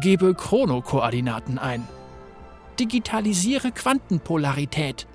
Gebe 0.00 0.34
Chronokoordinaten 0.34 1.58
ein. 1.58 1.86
Digitalisiere 2.80 3.70
Quantenpolarität. 3.70 5.06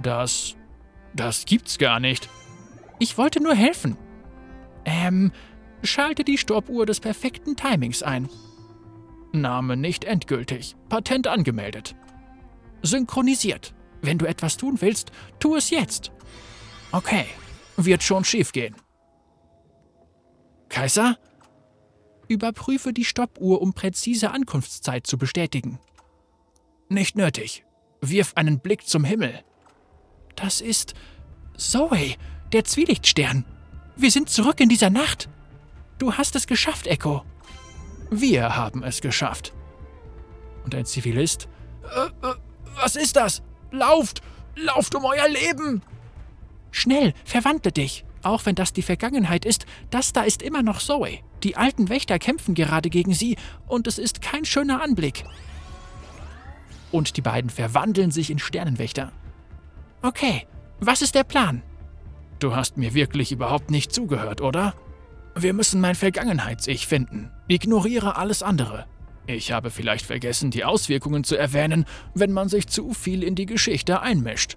Das. 0.00 0.54
das 1.14 1.46
gibt's 1.46 1.78
gar 1.78 1.98
nicht. 1.98 2.28
Ich 2.98 3.16
wollte 3.16 3.42
nur 3.42 3.54
helfen. 3.54 3.96
Ähm, 4.84 5.32
schalte 5.82 6.24
die 6.24 6.38
Stoppuhr 6.38 6.84
des 6.84 7.00
perfekten 7.00 7.56
Timings 7.56 8.02
ein. 8.02 8.28
Name 9.32 9.76
nicht 9.78 10.04
endgültig. 10.04 10.76
Patent 10.90 11.26
angemeldet. 11.26 11.96
Synchronisiert. 12.82 13.74
Wenn 14.02 14.18
du 14.18 14.26
etwas 14.26 14.56
tun 14.56 14.80
willst, 14.80 15.10
tu 15.38 15.56
es 15.56 15.70
jetzt. 15.70 16.12
Okay, 16.90 17.24
wird 17.76 18.02
schon 18.02 18.24
schiefgehen. 18.24 18.76
Kaiser? 20.68 21.16
Überprüfe 22.32 22.92
die 22.92 23.04
Stoppuhr, 23.04 23.60
um 23.60 23.74
präzise 23.74 24.30
Ankunftszeit 24.30 25.06
zu 25.06 25.18
bestätigen. 25.18 25.78
Nicht 26.88 27.16
nötig. 27.16 27.64
Wirf 28.00 28.32
einen 28.34 28.58
Blick 28.58 28.86
zum 28.86 29.04
Himmel. 29.04 29.40
Das 30.34 30.60
ist 30.60 30.94
Zoe, 31.56 32.16
der 32.52 32.64
Zwielichtstern. 32.64 33.44
Wir 33.96 34.10
sind 34.10 34.28
zurück 34.28 34.60
in 34.60 34.68
dieser 34.68 34.90
Nacht. 34.90 35.28
Du 35.98 36.14
hast 36.14 36.34
es 36.34 36.46
geschafft, 36.46 36.86
Echo. 36.86 37.22
Wir 38.10 38.56
haben 38.56 38.82
es 38.82 39.00
geschafft. 39.00 39.52
Und 40.64 40.74
ein 40.74 40.86
Zivilist. 40.86 41.48
Äh, 41.84 42.26
äh, 42.26 42.34
was 42.74 42.96
ist 42.96 43.16
das? 43.16 43.42
Lauft! 43.70 44.22
Lauft 44.54 44.94
um 44.94 45.04
euer 45.04 45.28
Leben! 45.28 45.82
Schnell, 46.70 47.14
verwandle 47.24 47.72
dich! 47.72 48.04
Auch 48.22 48.46
wenn 48.46 48.54
das 48.54 48.72
die 48.72 48.82
Vergangenheit 48.82 49.44
ist, 49.44 49.66
das 49.90 50.12
da 50.12 50.22
ist 50.22 50.42
immer 50.42 50.62
noch 50.62 50.78
Zoe. 50.78 51.18
Die 51.42 51.56
alten 51.56 51.88
Wächter 51.88 52.18
kämpfen 52.18 52.54
gerade 52.54 52.90
gegen 52.90 53.14
sie 53.14 53.36
und 53.66 53.86
es 53.86 53.98
ist 53.98 54.22
kein 54.22 54.44
schöner 54.44 54.82
Anblick. 54.82 55.24
Und 56.90 57.16
die 57.16 57.22
beiden 57.22 57.50
verwandeln 57.50 58.10
sich 58.10 58.30
in 58.30 58.38
Sternenwächter. 58.38 59.12
Okay, 60.02 60.46
was 60.80 61.02
ist 61.02 61.14
der 61.14 61.24
Plan? 61.24 61.62
Du 62.38 62.54
hast 62.54 62.76
mir 62.76 62.94
wirklich 62.94 63.32
überhaupt 63.32 63.70
nicht 63.70 63.92
zugehört, 63.92 64.40
oder? 64.40 64.74
Wir 65.34 65.54
müssen 65.54 65.80
mein 65.80 65.94
Vergangenheits-Ich 65.94 66.86
finden. 66.86 67.30
Ignoriere 67.48 68.16
alles 68.16 68.42
andere. 68.42 68.86
Ich 69.26 69.52
habe 69.52 69.70
vielleicht 69.70 70.04
vergessen, 70.04 70.50
die 70.50 70.64
Auswirkungen 70.64 71.24
zu 71.24 71.36
erwähnen, 71.36 71.86
wenn 72.14 72.32
man 72.32 72.48
sich 72.48 72.66
zu 72.66 72.92
viel 72.92 73.22
in 73.22 73.34
die 73.34 73.46
Geschichte 73.46 74.02
einmischt. 74.02 74.56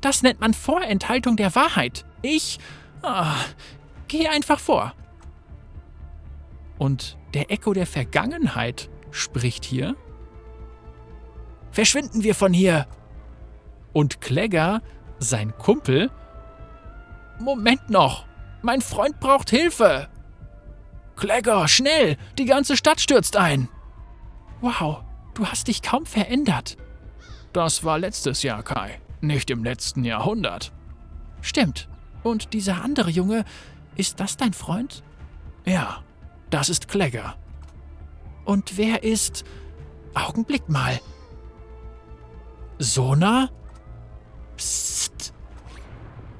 Das 0.00 0.22
nennt 0.22 0.40
man 0.40 0.54
Vorenthaltung 0.54 1.36
der 1.36 1.54
Wahrheit. 1.54 2.04
Ich. 2.22 2.58
Ah, 3.02 3.36
geh 4.08 4.26
einfach 4.28 4.58
vor. 4.58 4.92
Und 6.80 7.18
der 7.34 7.50
Echo 7.50 7.74
der 7.74 7.86
Vergangenheit 7.86 8.88
spricht 9.10 9.66
hier. 9.66 9.96
Verschwinden 11.72 12.22
wir 12.24 12.34
von 12.34 12.54
hier! 12.54 12.86
Und 13.92 14.22
Klegger, 14.22 14.80
sein 15.18 15.52
Kumpel, 15.58 16.10
Moment 17.38 17.90
noch! 17.90 18.24
Mein 18.62 18.80
Freund 18.80 19.20
braucht 19.20 19.50
Hilfe! 19.50 20.08
Klegger, 21.16 21.68
schnell! 21.68 22.16
Die 22.38 22.46
ganze 22.46 22.78
Stadt 22.78 22.98
stürzt 22.98 23.36
ein! 23.36 23.68
Wow, 24.62 25.02
du 25.34 25.44
hast 25.44 25.68
dich 25.68 25.82
kaum 25.82 26.06
verändert. 26.06 26.78
Das 27.52 27.84
war 27.84 27.98
letztes 27.98 28.42
Jahr, 28.42 28.62
Kai, 28.62 29.02
nicht 29.20 29.50
im 29.50 29.64
letzten 29.64 30.02
Jahrhundert. 30.02 30.72
Stimmt. 31.42 31.90
Und 32.22 32.54
dieser 32.54 32.82
andere 32.82 33.10
Junge, 33.10 33.44
ist 33.96 34.18
das 34.18 34.38
dein 34.38 34.54
Freund? 34.54 35.02
Ja, 35.66 36.02
das 36.50 36.68
ist 36.68 36.88
Klegger. 36.88 37.36
Und 38.44 38.76
wer 38.76 39.02
ist. 39.02 39.44
Augenblick 40.14 40.68
mal. 40.68 41.00
Sona? 42.78 43.50
Psst. 44.56 45.32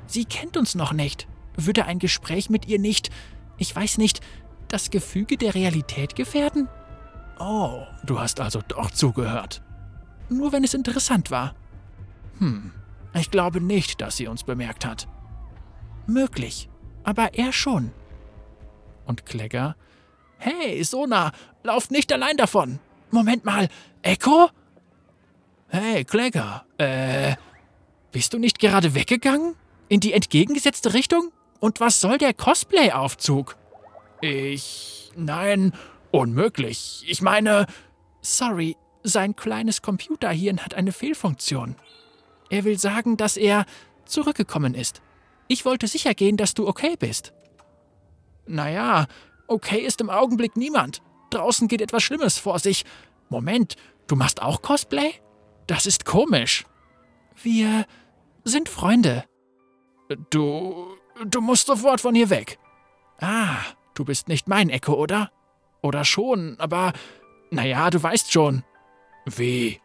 Sie 0.07 0.25
kennt 0.25 0.57
uns 0.57 0.75
noch 0.75 0.93
nicht. 0.93 1.29
Würde 1.57 1.85
ein 1.85 1.99
Gespräch 1.99 2.51
mit 2.51 2.67
ihr 2.67 2.79
nicht, 2.79 3.11
ich 3.59 3.75
weiß 3.75 3.99
nicht, 3.99 4.21
das 4.69 4.91
Gefüge 4.91 5.37
der 5.37 5.55
Realität 5.55 6.17
gefährden? 6.17 6.69
Oh, 7.39 7.85
du 8.05 8.19
hast 8.19 8.41
also 8.41 8.61
doch 8.67 8.91
zugehört. 8.91 9.63
Nur 10.29 10.53
wenn 10.53 10.65
es 10.65 10.75
interessant 10.75 11.31
war. 11.31 11.55
Hm, 12.39 12.73
ich 13.15 13.31
glaube 13.31 13.61
nicht, 13.61 14.01
dass 14.01 14.17
sie 14.17 14.27
uns 14.27 14.45
bemerkt 14.45 14.85
hat. 14.85 15.09
Möglich, 16.07 16.69
aber 17.05 17.35
er 17.35 17.53
schon. 17.53 17.93
Und 19.05 19.27
Klegger? 19.27 19.77
Hey, 20.43 20.83
Sona, 20.85 21.33
lauft 21.63 21.91
nicht 21.91 22.11
allein 22.13 22.39
davon. 22.39 22.79
Moment 23.11 23.45
mal, 23.45 23.69
Echo? 24.01 24.49
Hey, 25.69 26.05
Klegger, 26.05 26.65
äh, 26.79 27.35
bist 28.11 28.33
du 28.33 28.39
nicht 28.39 28.59
gerade 28.59 28.95
weggegangen? 28.95 29.55
In 29.89 30.01
die 30.01 30.15
entgegengesetzte 30.15 30.95
Richtung? 30.95 31.31
Und 31.61 31.79
was 31.79 32.01
soll 32.01 32.17
der 32.17 32.33
Cosplay-Aufzug? 32.33 33.57
Ich. 34.23 35.13
Nein, 35.15 35.73
unmöglich. 36.11 37.05
Ich 37.07 37.21
meine. 37.21 37.67
Sorry, 38.23 38.77
sein 39.03 39.37
kleines 39.37 39.83
Computerhirn 39.83 40.65
hat 40.65 40.75
eine 40.75 40.93
Fehlfunktion. 40.93 41.77
Er 42.49 42.65
will 42.65 42.79
sagen, 42.79 43.17
dass 43.17 43.37
er 43.37 43.67
zurückgekommen 44.07 44.75
ist. 44.75 45.03
Ich 45.49 45.65
wollte 45.65 45.87
sicher 45.87 46.15
gehen, 46.15 46.37
dass 46.37 46.55
du 46.55 46.67
okay 46.67 46.97
bist. 46.99 47.33
Naja, 48.47 49.07
okay 49.51 49.81
ist 49.81 50.01
im 50.01 50.11
Augenblick 50.11 50.57
niemand. 50.57 51.03
Draußen 51.31 51.69
geht 51.69 51.81
etwas 51.81 52.03
Schlimmes 52.03 52.39
vor 52.39 52.59
sich. 52.59 52.85
Moment, 53.29 53.77
du 54.07 54.17
machst 54.17 54.43
auch 54.43 54.63
Cosplay? 54.63 55.13
Das 55.67 55.87
ist 55.87 56.05
komisch. 56.05 56.65
Wir 57.43 57.87
sind 58.45 58.69
Freunde. 58.69 59.25
Du. 60.31 60.89
Du 61.27 61.41
musst 61.41 61.67
sofort 61.67 62.01
von 62.01 62.15
hier 62.15 62.31
weg. 62.31 62.59
Ah, 63.21 63.59
du 63.95 64.05
bist 64.05 64.29
nicht 64.29 64.49
mein 64.49 64.71
Echo, 64.71 64.95
oder? 64.95 65.31
Oder 65.83 66.05
schon, 66.05 66.57
aber. 66.59 66.93
Naja, 67.51 67.91
du 67.91 68.03
weißt 68.03 68.33
schon. 68.33 68.65
Wie? 69.27 69.81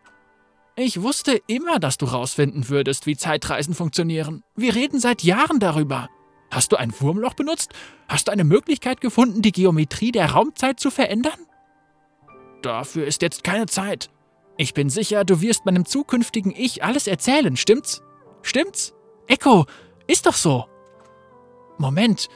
Ich 0.75 1.01
wusste 1.01 1.41
immer, 1.47 1.79
dass 1.79 1.97
du 1.97 2.05
rausfinden 2.05 2.69
würdest, 2.69 3.05
wie 3.05 3.15
Zeitreisen 3.15 3.73
funktionieren. 3.73 4.43
Wir 4.55 4.75
reden 4.75 4.99
seit 4.99 5.23
Jahren 5.23 5.59
darüber. 5.59 6.09
Hast 6.51 6.71
du 6.71 6.77
ein 6.77 6.93
Wurmloch 6.99 7.33
benutzt? 7.33 7.73
Hast 8.07 8.27
du 8.27 8.31
eine 8.31 8.43
Möglichkeit 8.43 9.01
gefunden, 9.01 9.41
die 9.41 9.51
Geometrie 9.51 10.11
der 10.11 10.31
Raumzeit 10.31 10.79
zu 10.79 10.91
verändern? 10.91 11.47
Dafür 12.61 13.05
ist 13.05 13.21
jetzt 13.21 13.43
keine 13.43 13.65
Zeit. 13.65 14.09
Ich 14.57 14.73
bin 14.73 14.89
sicher, 14.89 15.25
du 15.25 15.41
wirst 15.41 15.65
meinem 15.65 15.85
zukünftigen 15.85 16.53
Ich 16.55 16.83
alles 16.83 17.07
erzählen, 17.07 17.57
stimmt's? 17.57 18.01
Stimmt's? 18.41 18.93
Echo, 19.27 19.65
ist 20.07 20.25
doch 20.25 20.33
so. 20.33 20.65
Moment, 21.77 22.29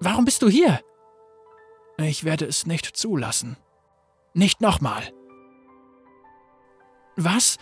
warum 0.00 0.24
bist 0.24 0.42
du 0.42 0.48
hier? 0.48 0.80
Ich 1.98 2.24
werde 2.24 2.44
es 2.44 2.66
nicht 2.66 2.96
zulassen. 2.96 3.56
Nicht 4.34 4.60
nochmal. 4.60 5.12
Was? 7.16 7.56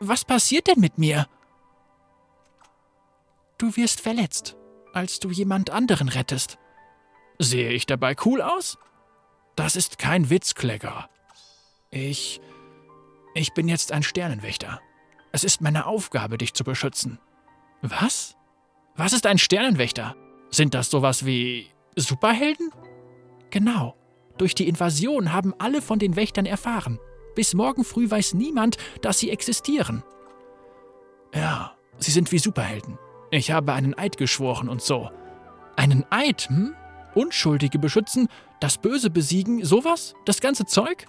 Was 0.00 0.24
passiert 0.24 0.66
denn 0.66 0.80
mit 0.80 0.98
mir? 0.98 1.26
Du 3.56 3.74
wirst 3.76 4.00
verletzt, 4.00 4.56
als 4.98 5.20
du 5.20 5.30
jemand 5.30 5.70
anderen 5.70 6.08
rettest. 6.08 6.58
Sehe 7.38 7.70
ich 7.70 7.86
dabei 7.86 8.16
cool 8.24 8.42
aus? 8.42 8.78
Das 9.56 9.76
ist 9.76 9.98
kein 9.98 10.28
Witz, 10.28 10.54
Klegger. 10.54 11.08
Ich. 11.90 12.40
Ich 13.34 13.54
bin 13.54 13.68
jetzt 13.68 13.92
ein 13.92 14.02
Sternenwächter. 14.02 14.80
Es 15.30 15.44
ist 15.44 15.60
meine 15.60 15.86
Aufgabe, 15.86 16.36
dich 16.36 16.52
zu 16.52 16.64
beschützen. 16.64 17.20
Was? 17.80 18.36
Was 18.96 19.12
ist 19.12 19.26
ein 19.26 19.38
Sternenwächter? 19.38 20.16
Sind 20.50 20.74
das 20.74 20.90
sowas 20.90 21.24
wie 21.24 21.68
Superhelden? 21.94 22.72
Genau. 23.50 23.96
Durch 24.36 24.54
die 24.54 24.68
Invasion 24.68 25.32
haben 25.32 25.54
alle 25.58 25.80
von 25.80 25.98
den 25.98 26.16
Wächtern 26.16 26.46
erfahren. 26.46 26.98
Bis 27.36 27.54
morgen 27.54 27.84
früh 27.84 28.10
weiß 28.10 28.34
niemand, 28.34 28.78
dass 29.02 29.20
sie 29.20 29.30
existieren. 29.30 30.02
Ja, 31.32 31.76
sie 31.98 32.10
sind 32.10 32.32
wie 32.32 32.38
Superhelden. 32.38 32.98
Ich 33.30 33.50
habe 33.50 33.72
einen 33.72 33.96
Eid 33.96 34.16
geschworen 34.16 34.68
und 34.68 34.82
so. 34.82 35.10
Einen 35.76 36.04
Eid, 36.10 36.48
hm? 36.48 36.74
Unschuldige 37.14 37.78
beschützen, 37.78 38.28
das 38.60 38.78
Böse 38.78 39.10
besiegen, 39.10 39.64
sowas? 39.64 40.14
Das 40.24 40.40
ganze 40.40 40.66
Zeug? 40.66 41.06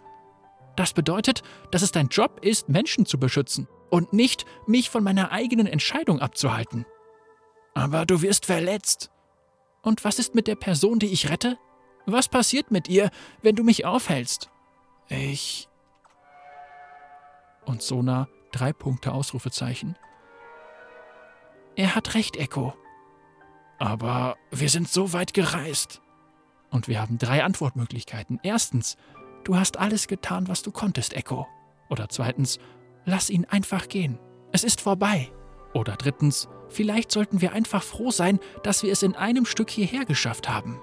Das 0.76 0.94
bedeutet, 0.94 1.42
dass 1.72 1.82
es 1.82 1.92
dein 1.92 2.08
Job 2.08 2.40
ist, 2.42 2.70
Menschen 2.70 3.06
zu 3.06 3.20
beschützen 3.20 3.68
und 3.90 4.14
nicht, 4.14 4.46
mich 4.66 4.90
von 4.90 5.04
meiner 5.04 5.32
eigenen 5.32 5.68
Entscheidung 5.68 6.20
abzuhalten. 6.20 6.86
Aber 7.74 8.06
du 8.06 8.22
wirst 8.22 8.46
verletzt. 8.46 9.12
Und 9.82 10.04
was 10.04 10.20
ist 10.20 10.36
mit 10.36 10.48
der 10.48 10.56
Person, 10.56 11.00
die 11.00 11.12
ich 11.12 11.30
rette? 11.30 11.58
Was 12.06 12.28
passiert 12.28 12.72
mit 12.72 12.88
ihr, 12.88 13.10
wenn 13.42 13.56
du 13.56 13.64
mich 13.64 13.86
aufhältst? 13.86 14.50
Ich 15.10 15.70
und 17.66 17.82
Sona 17.82 18.28
drei 18.52 18.74
Punkte 18.74 19.12
Ausrufezeichen. 19.12 19.96
Er 21.80 21.96
hat 21.96 22.14
recht, 22.14 22.36
Echo. 22.36 22.74
Aber 23.78 24.36
wir 24.52 24.68
sind 24.68 24.90
so 24.90 25.14
weit 25.14 25.34
gereist. 25.34 26.02
Und 26.72 26.90
wir 26.90 27.00
haben 27.00 27.18
drei 27.18 27.42
Antwortmöglichkeiten. 27.42 28.38
Erstens, 28.44 28.98
du 29.46 29.56
hast 29.56 29.78
alles 29.78 30.10
getan, 30.10 30.50
was 30.50 30.62
du 30.62 30.72
konntest, 30.72 31.14
Echo. 31.14 31.48
Oder 31.90 32.10
zweitens, 32.10 32.60
lass 33.06 33.30
ihn 33.30 33.46
einfach 33.46 33.88
gehen. 33.88 34.20
Es 34.52 34.66
ist 34.66 34.82
vorbei. 34.82 35.32
Oder 35.74 35.96
drittens, 35.96 36.50
vielleicht 36.68 37.14
sollten 37.14 37.40
wir 37.40 37.54
einfach 37.54 37.82
froh 37.82 38.12
sein, 38.12 38.42
dass 38.62 38.84
wir 38.84 38.92
es 38.92 39.02
in 39.02 39.16
einem 39.16 39.46
Stück 39.46 39.70
hierher 39.70 40.04
geschafft 40.04 40.50
haben. 40.50 40.82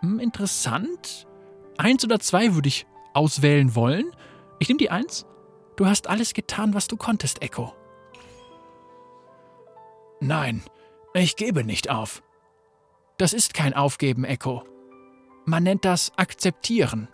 Hm, 0.00 0.18
interessant. 0.18 1.28
Eins 1.76 2.02
oder 2.02 2.18
zwei 2.18 2.56
würde 2.56 2.66
ich 2.66 2.84
auswählen 3.14 3.76
wollen. 3.76 4.10
Ich 4.58 4.66
nehme 4.66 4.78
die 4.78 4.90
Eins. 4.90 5.24
Du 5.76 5.86
hast 5.86 6.08
alles 6.08 6.34
getan, 6.34 6.74
was 6.74 6.88
du 6.88 6.96
konntest, 6.96 7.42
Echo. 7.42 7.77
Nein, 10.20 10.62
ich 11.14 11.36
gebe 11.36 11.64
nicht 11.64 11.90
auf. 11.90 12.22
Das 13.16 13.32
ist 13.32 13.54
kein 13.54 13.74
Aufgeben, 13.74 14.24
Echo. 14.24 14.64
Man 15.44 15.62
nennt 15.62 15.84
das 15.84 16.12
Akzeptieren. 16.16 17.08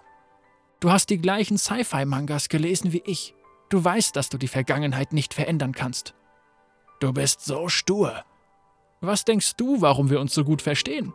Du 0.80 0.90
hast 0.90 1.10
die 1.10 1.18
gleichen 1.18 1.56
Sci-Fi-Mangas 1.56 2.48
gelesen 2.48 2.92
wie 2.92 3.02
ich. 3.06 3.34
Du 3.68 3.82
weißt, 3.82 4.14
dass 4.16 4.28
du 4.28 4.38
die 4.38 4.48
Vergangenheit 4.48 5.12
nicht 5.12 5.34
verändern 5.34 5.72
kannst. 5.72 6.14
Du 7.00 7.12
bist 7.12 7.44
so 7.44 7.68
stur. 7.68 8.24
Was 9.00 9.24
denkst 9.24 9.56
du, 9.56 9.80
warum 9.80 10.10
wir 10.10 10.20
uns 10.20 10.34
so 10.34 10.44
gut 10.44 10.62
verstehen? 10.62 11.12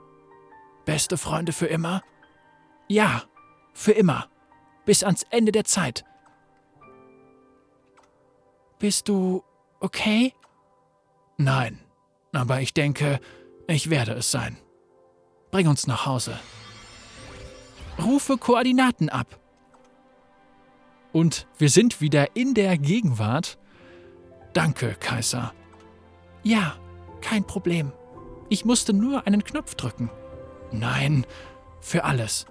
Beste 0.86 1.18
Freunde 1.18 1.54
für 1.54 1.68
immer? 1.68 2.04
Ja, 2.88 3.24
für 3.74 3.92
immer 3.92 4.30
bis 4.90 5.04
ans 5.04 5.24
Ende 5.30 5.52
der 5.52 5.66
Zeit. 5.66 6.04
Bist 8.80 9.08
du 9.08 9.44
okay? 9.80 10.34
Nein, 11.42 11.80
aber 12.34 12.60
ich 12.60 12.74
denke, 12.74 13.22
ich 13.66 13.90
werde 13.90 14.12
es 14.12 14.30
sein. 14.30 14.58
Bring 15.52 15.70
uns 15.70 15.88
nach 15.88 16.06
Hause. 16.06 16.38
Rufe 17.98 18.38
Koordinaten 18.38 19.08
ab. 19.08 19.40
Und 21.14 21.48
wir 21.58 21.70
sind 21.70 22.02
wieder 22.02 22.36
in 22.36 22.56
der 22.56 22.78
Gegenwart. 22.78 23.58
Danke, 24.52 24.98
Kaiser. 25.00 25.54
Ja, 26.44 26.76
kein 27.22 27.48
Problem. 27.48 27.94
Ich 28.50 28.66
musste 28.66 28.92
nur 28.92 29.26
einen 29.26 29.46
Knopf 29.46 29.76
drücken. 29.76 30.10
Nein, 30.74 31.26
für 31.80 32.04
alles. 32.04 32.48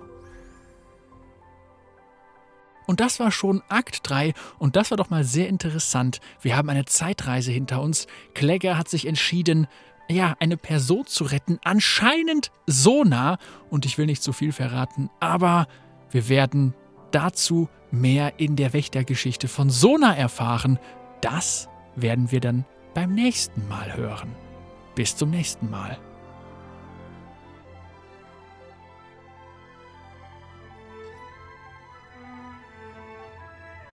Und 2.89 3.01
das 3.01 3.21
war 3.21 3.31
schon 3.31 3.63
Akt 3.69 4.01
3 4.09 4.33
und 4.59 4.75
das 4.75 4.91
war 4.91 4.97
doch 4.97 5.11
mal 5.11 5.23
sehr 5.23 5.47
interessant. 5.47 6.21
Wir 6.41 6.57
haben 6.57 6.71
eine 6.71 6.87
Zeitreise 6.87 7.53
hinter 7.53 7.83
uns. 7.83 8.07
Klegger 8.33 8.79
hat 8.79 8.89
sich 8.89 9.07
entschieden, 9.07 9.67
ja, 10.09 10.35
eine 10.41 10.57
Person 10.57 11.07
zu 11.07 11.25
retten, 11.25 11.59
anscheinend 11.65 12.51
so 12.67 13.05
nah. 13.05 13.37
Und 13.69 13.85
ich 13.85 13.99
will 13.99 14.07
nicht 14.07 14.23
zu 14.23 14.33
viel 14.33 14.53
verraten, 14.53 15.11
aber 15.21 15.69
wir 16.11 16.31
werden 16.31 16.73
dazu 17.11 17.69
mehr 17.91 18.41
in 18.41 18.57
der 18.57 18.73
Wächtergeschichte 18.73 19.49
von 19.49 19.69
Sona 19.69 20.17
erfahren. 20.17 20.79
Das 21.21 21.69
werden 21.95 22.31
wir 22.31 22.41
dann 22.41 22.65
beim 22.95 23.15
nächsten 23.15 23.69
Mal 23.69 23.99
hören. 23.99 24.35
Bis 24.95 25.15
zum 25.15 25.29
nächsten 25.29 25.69
Mal. 25.69 25.99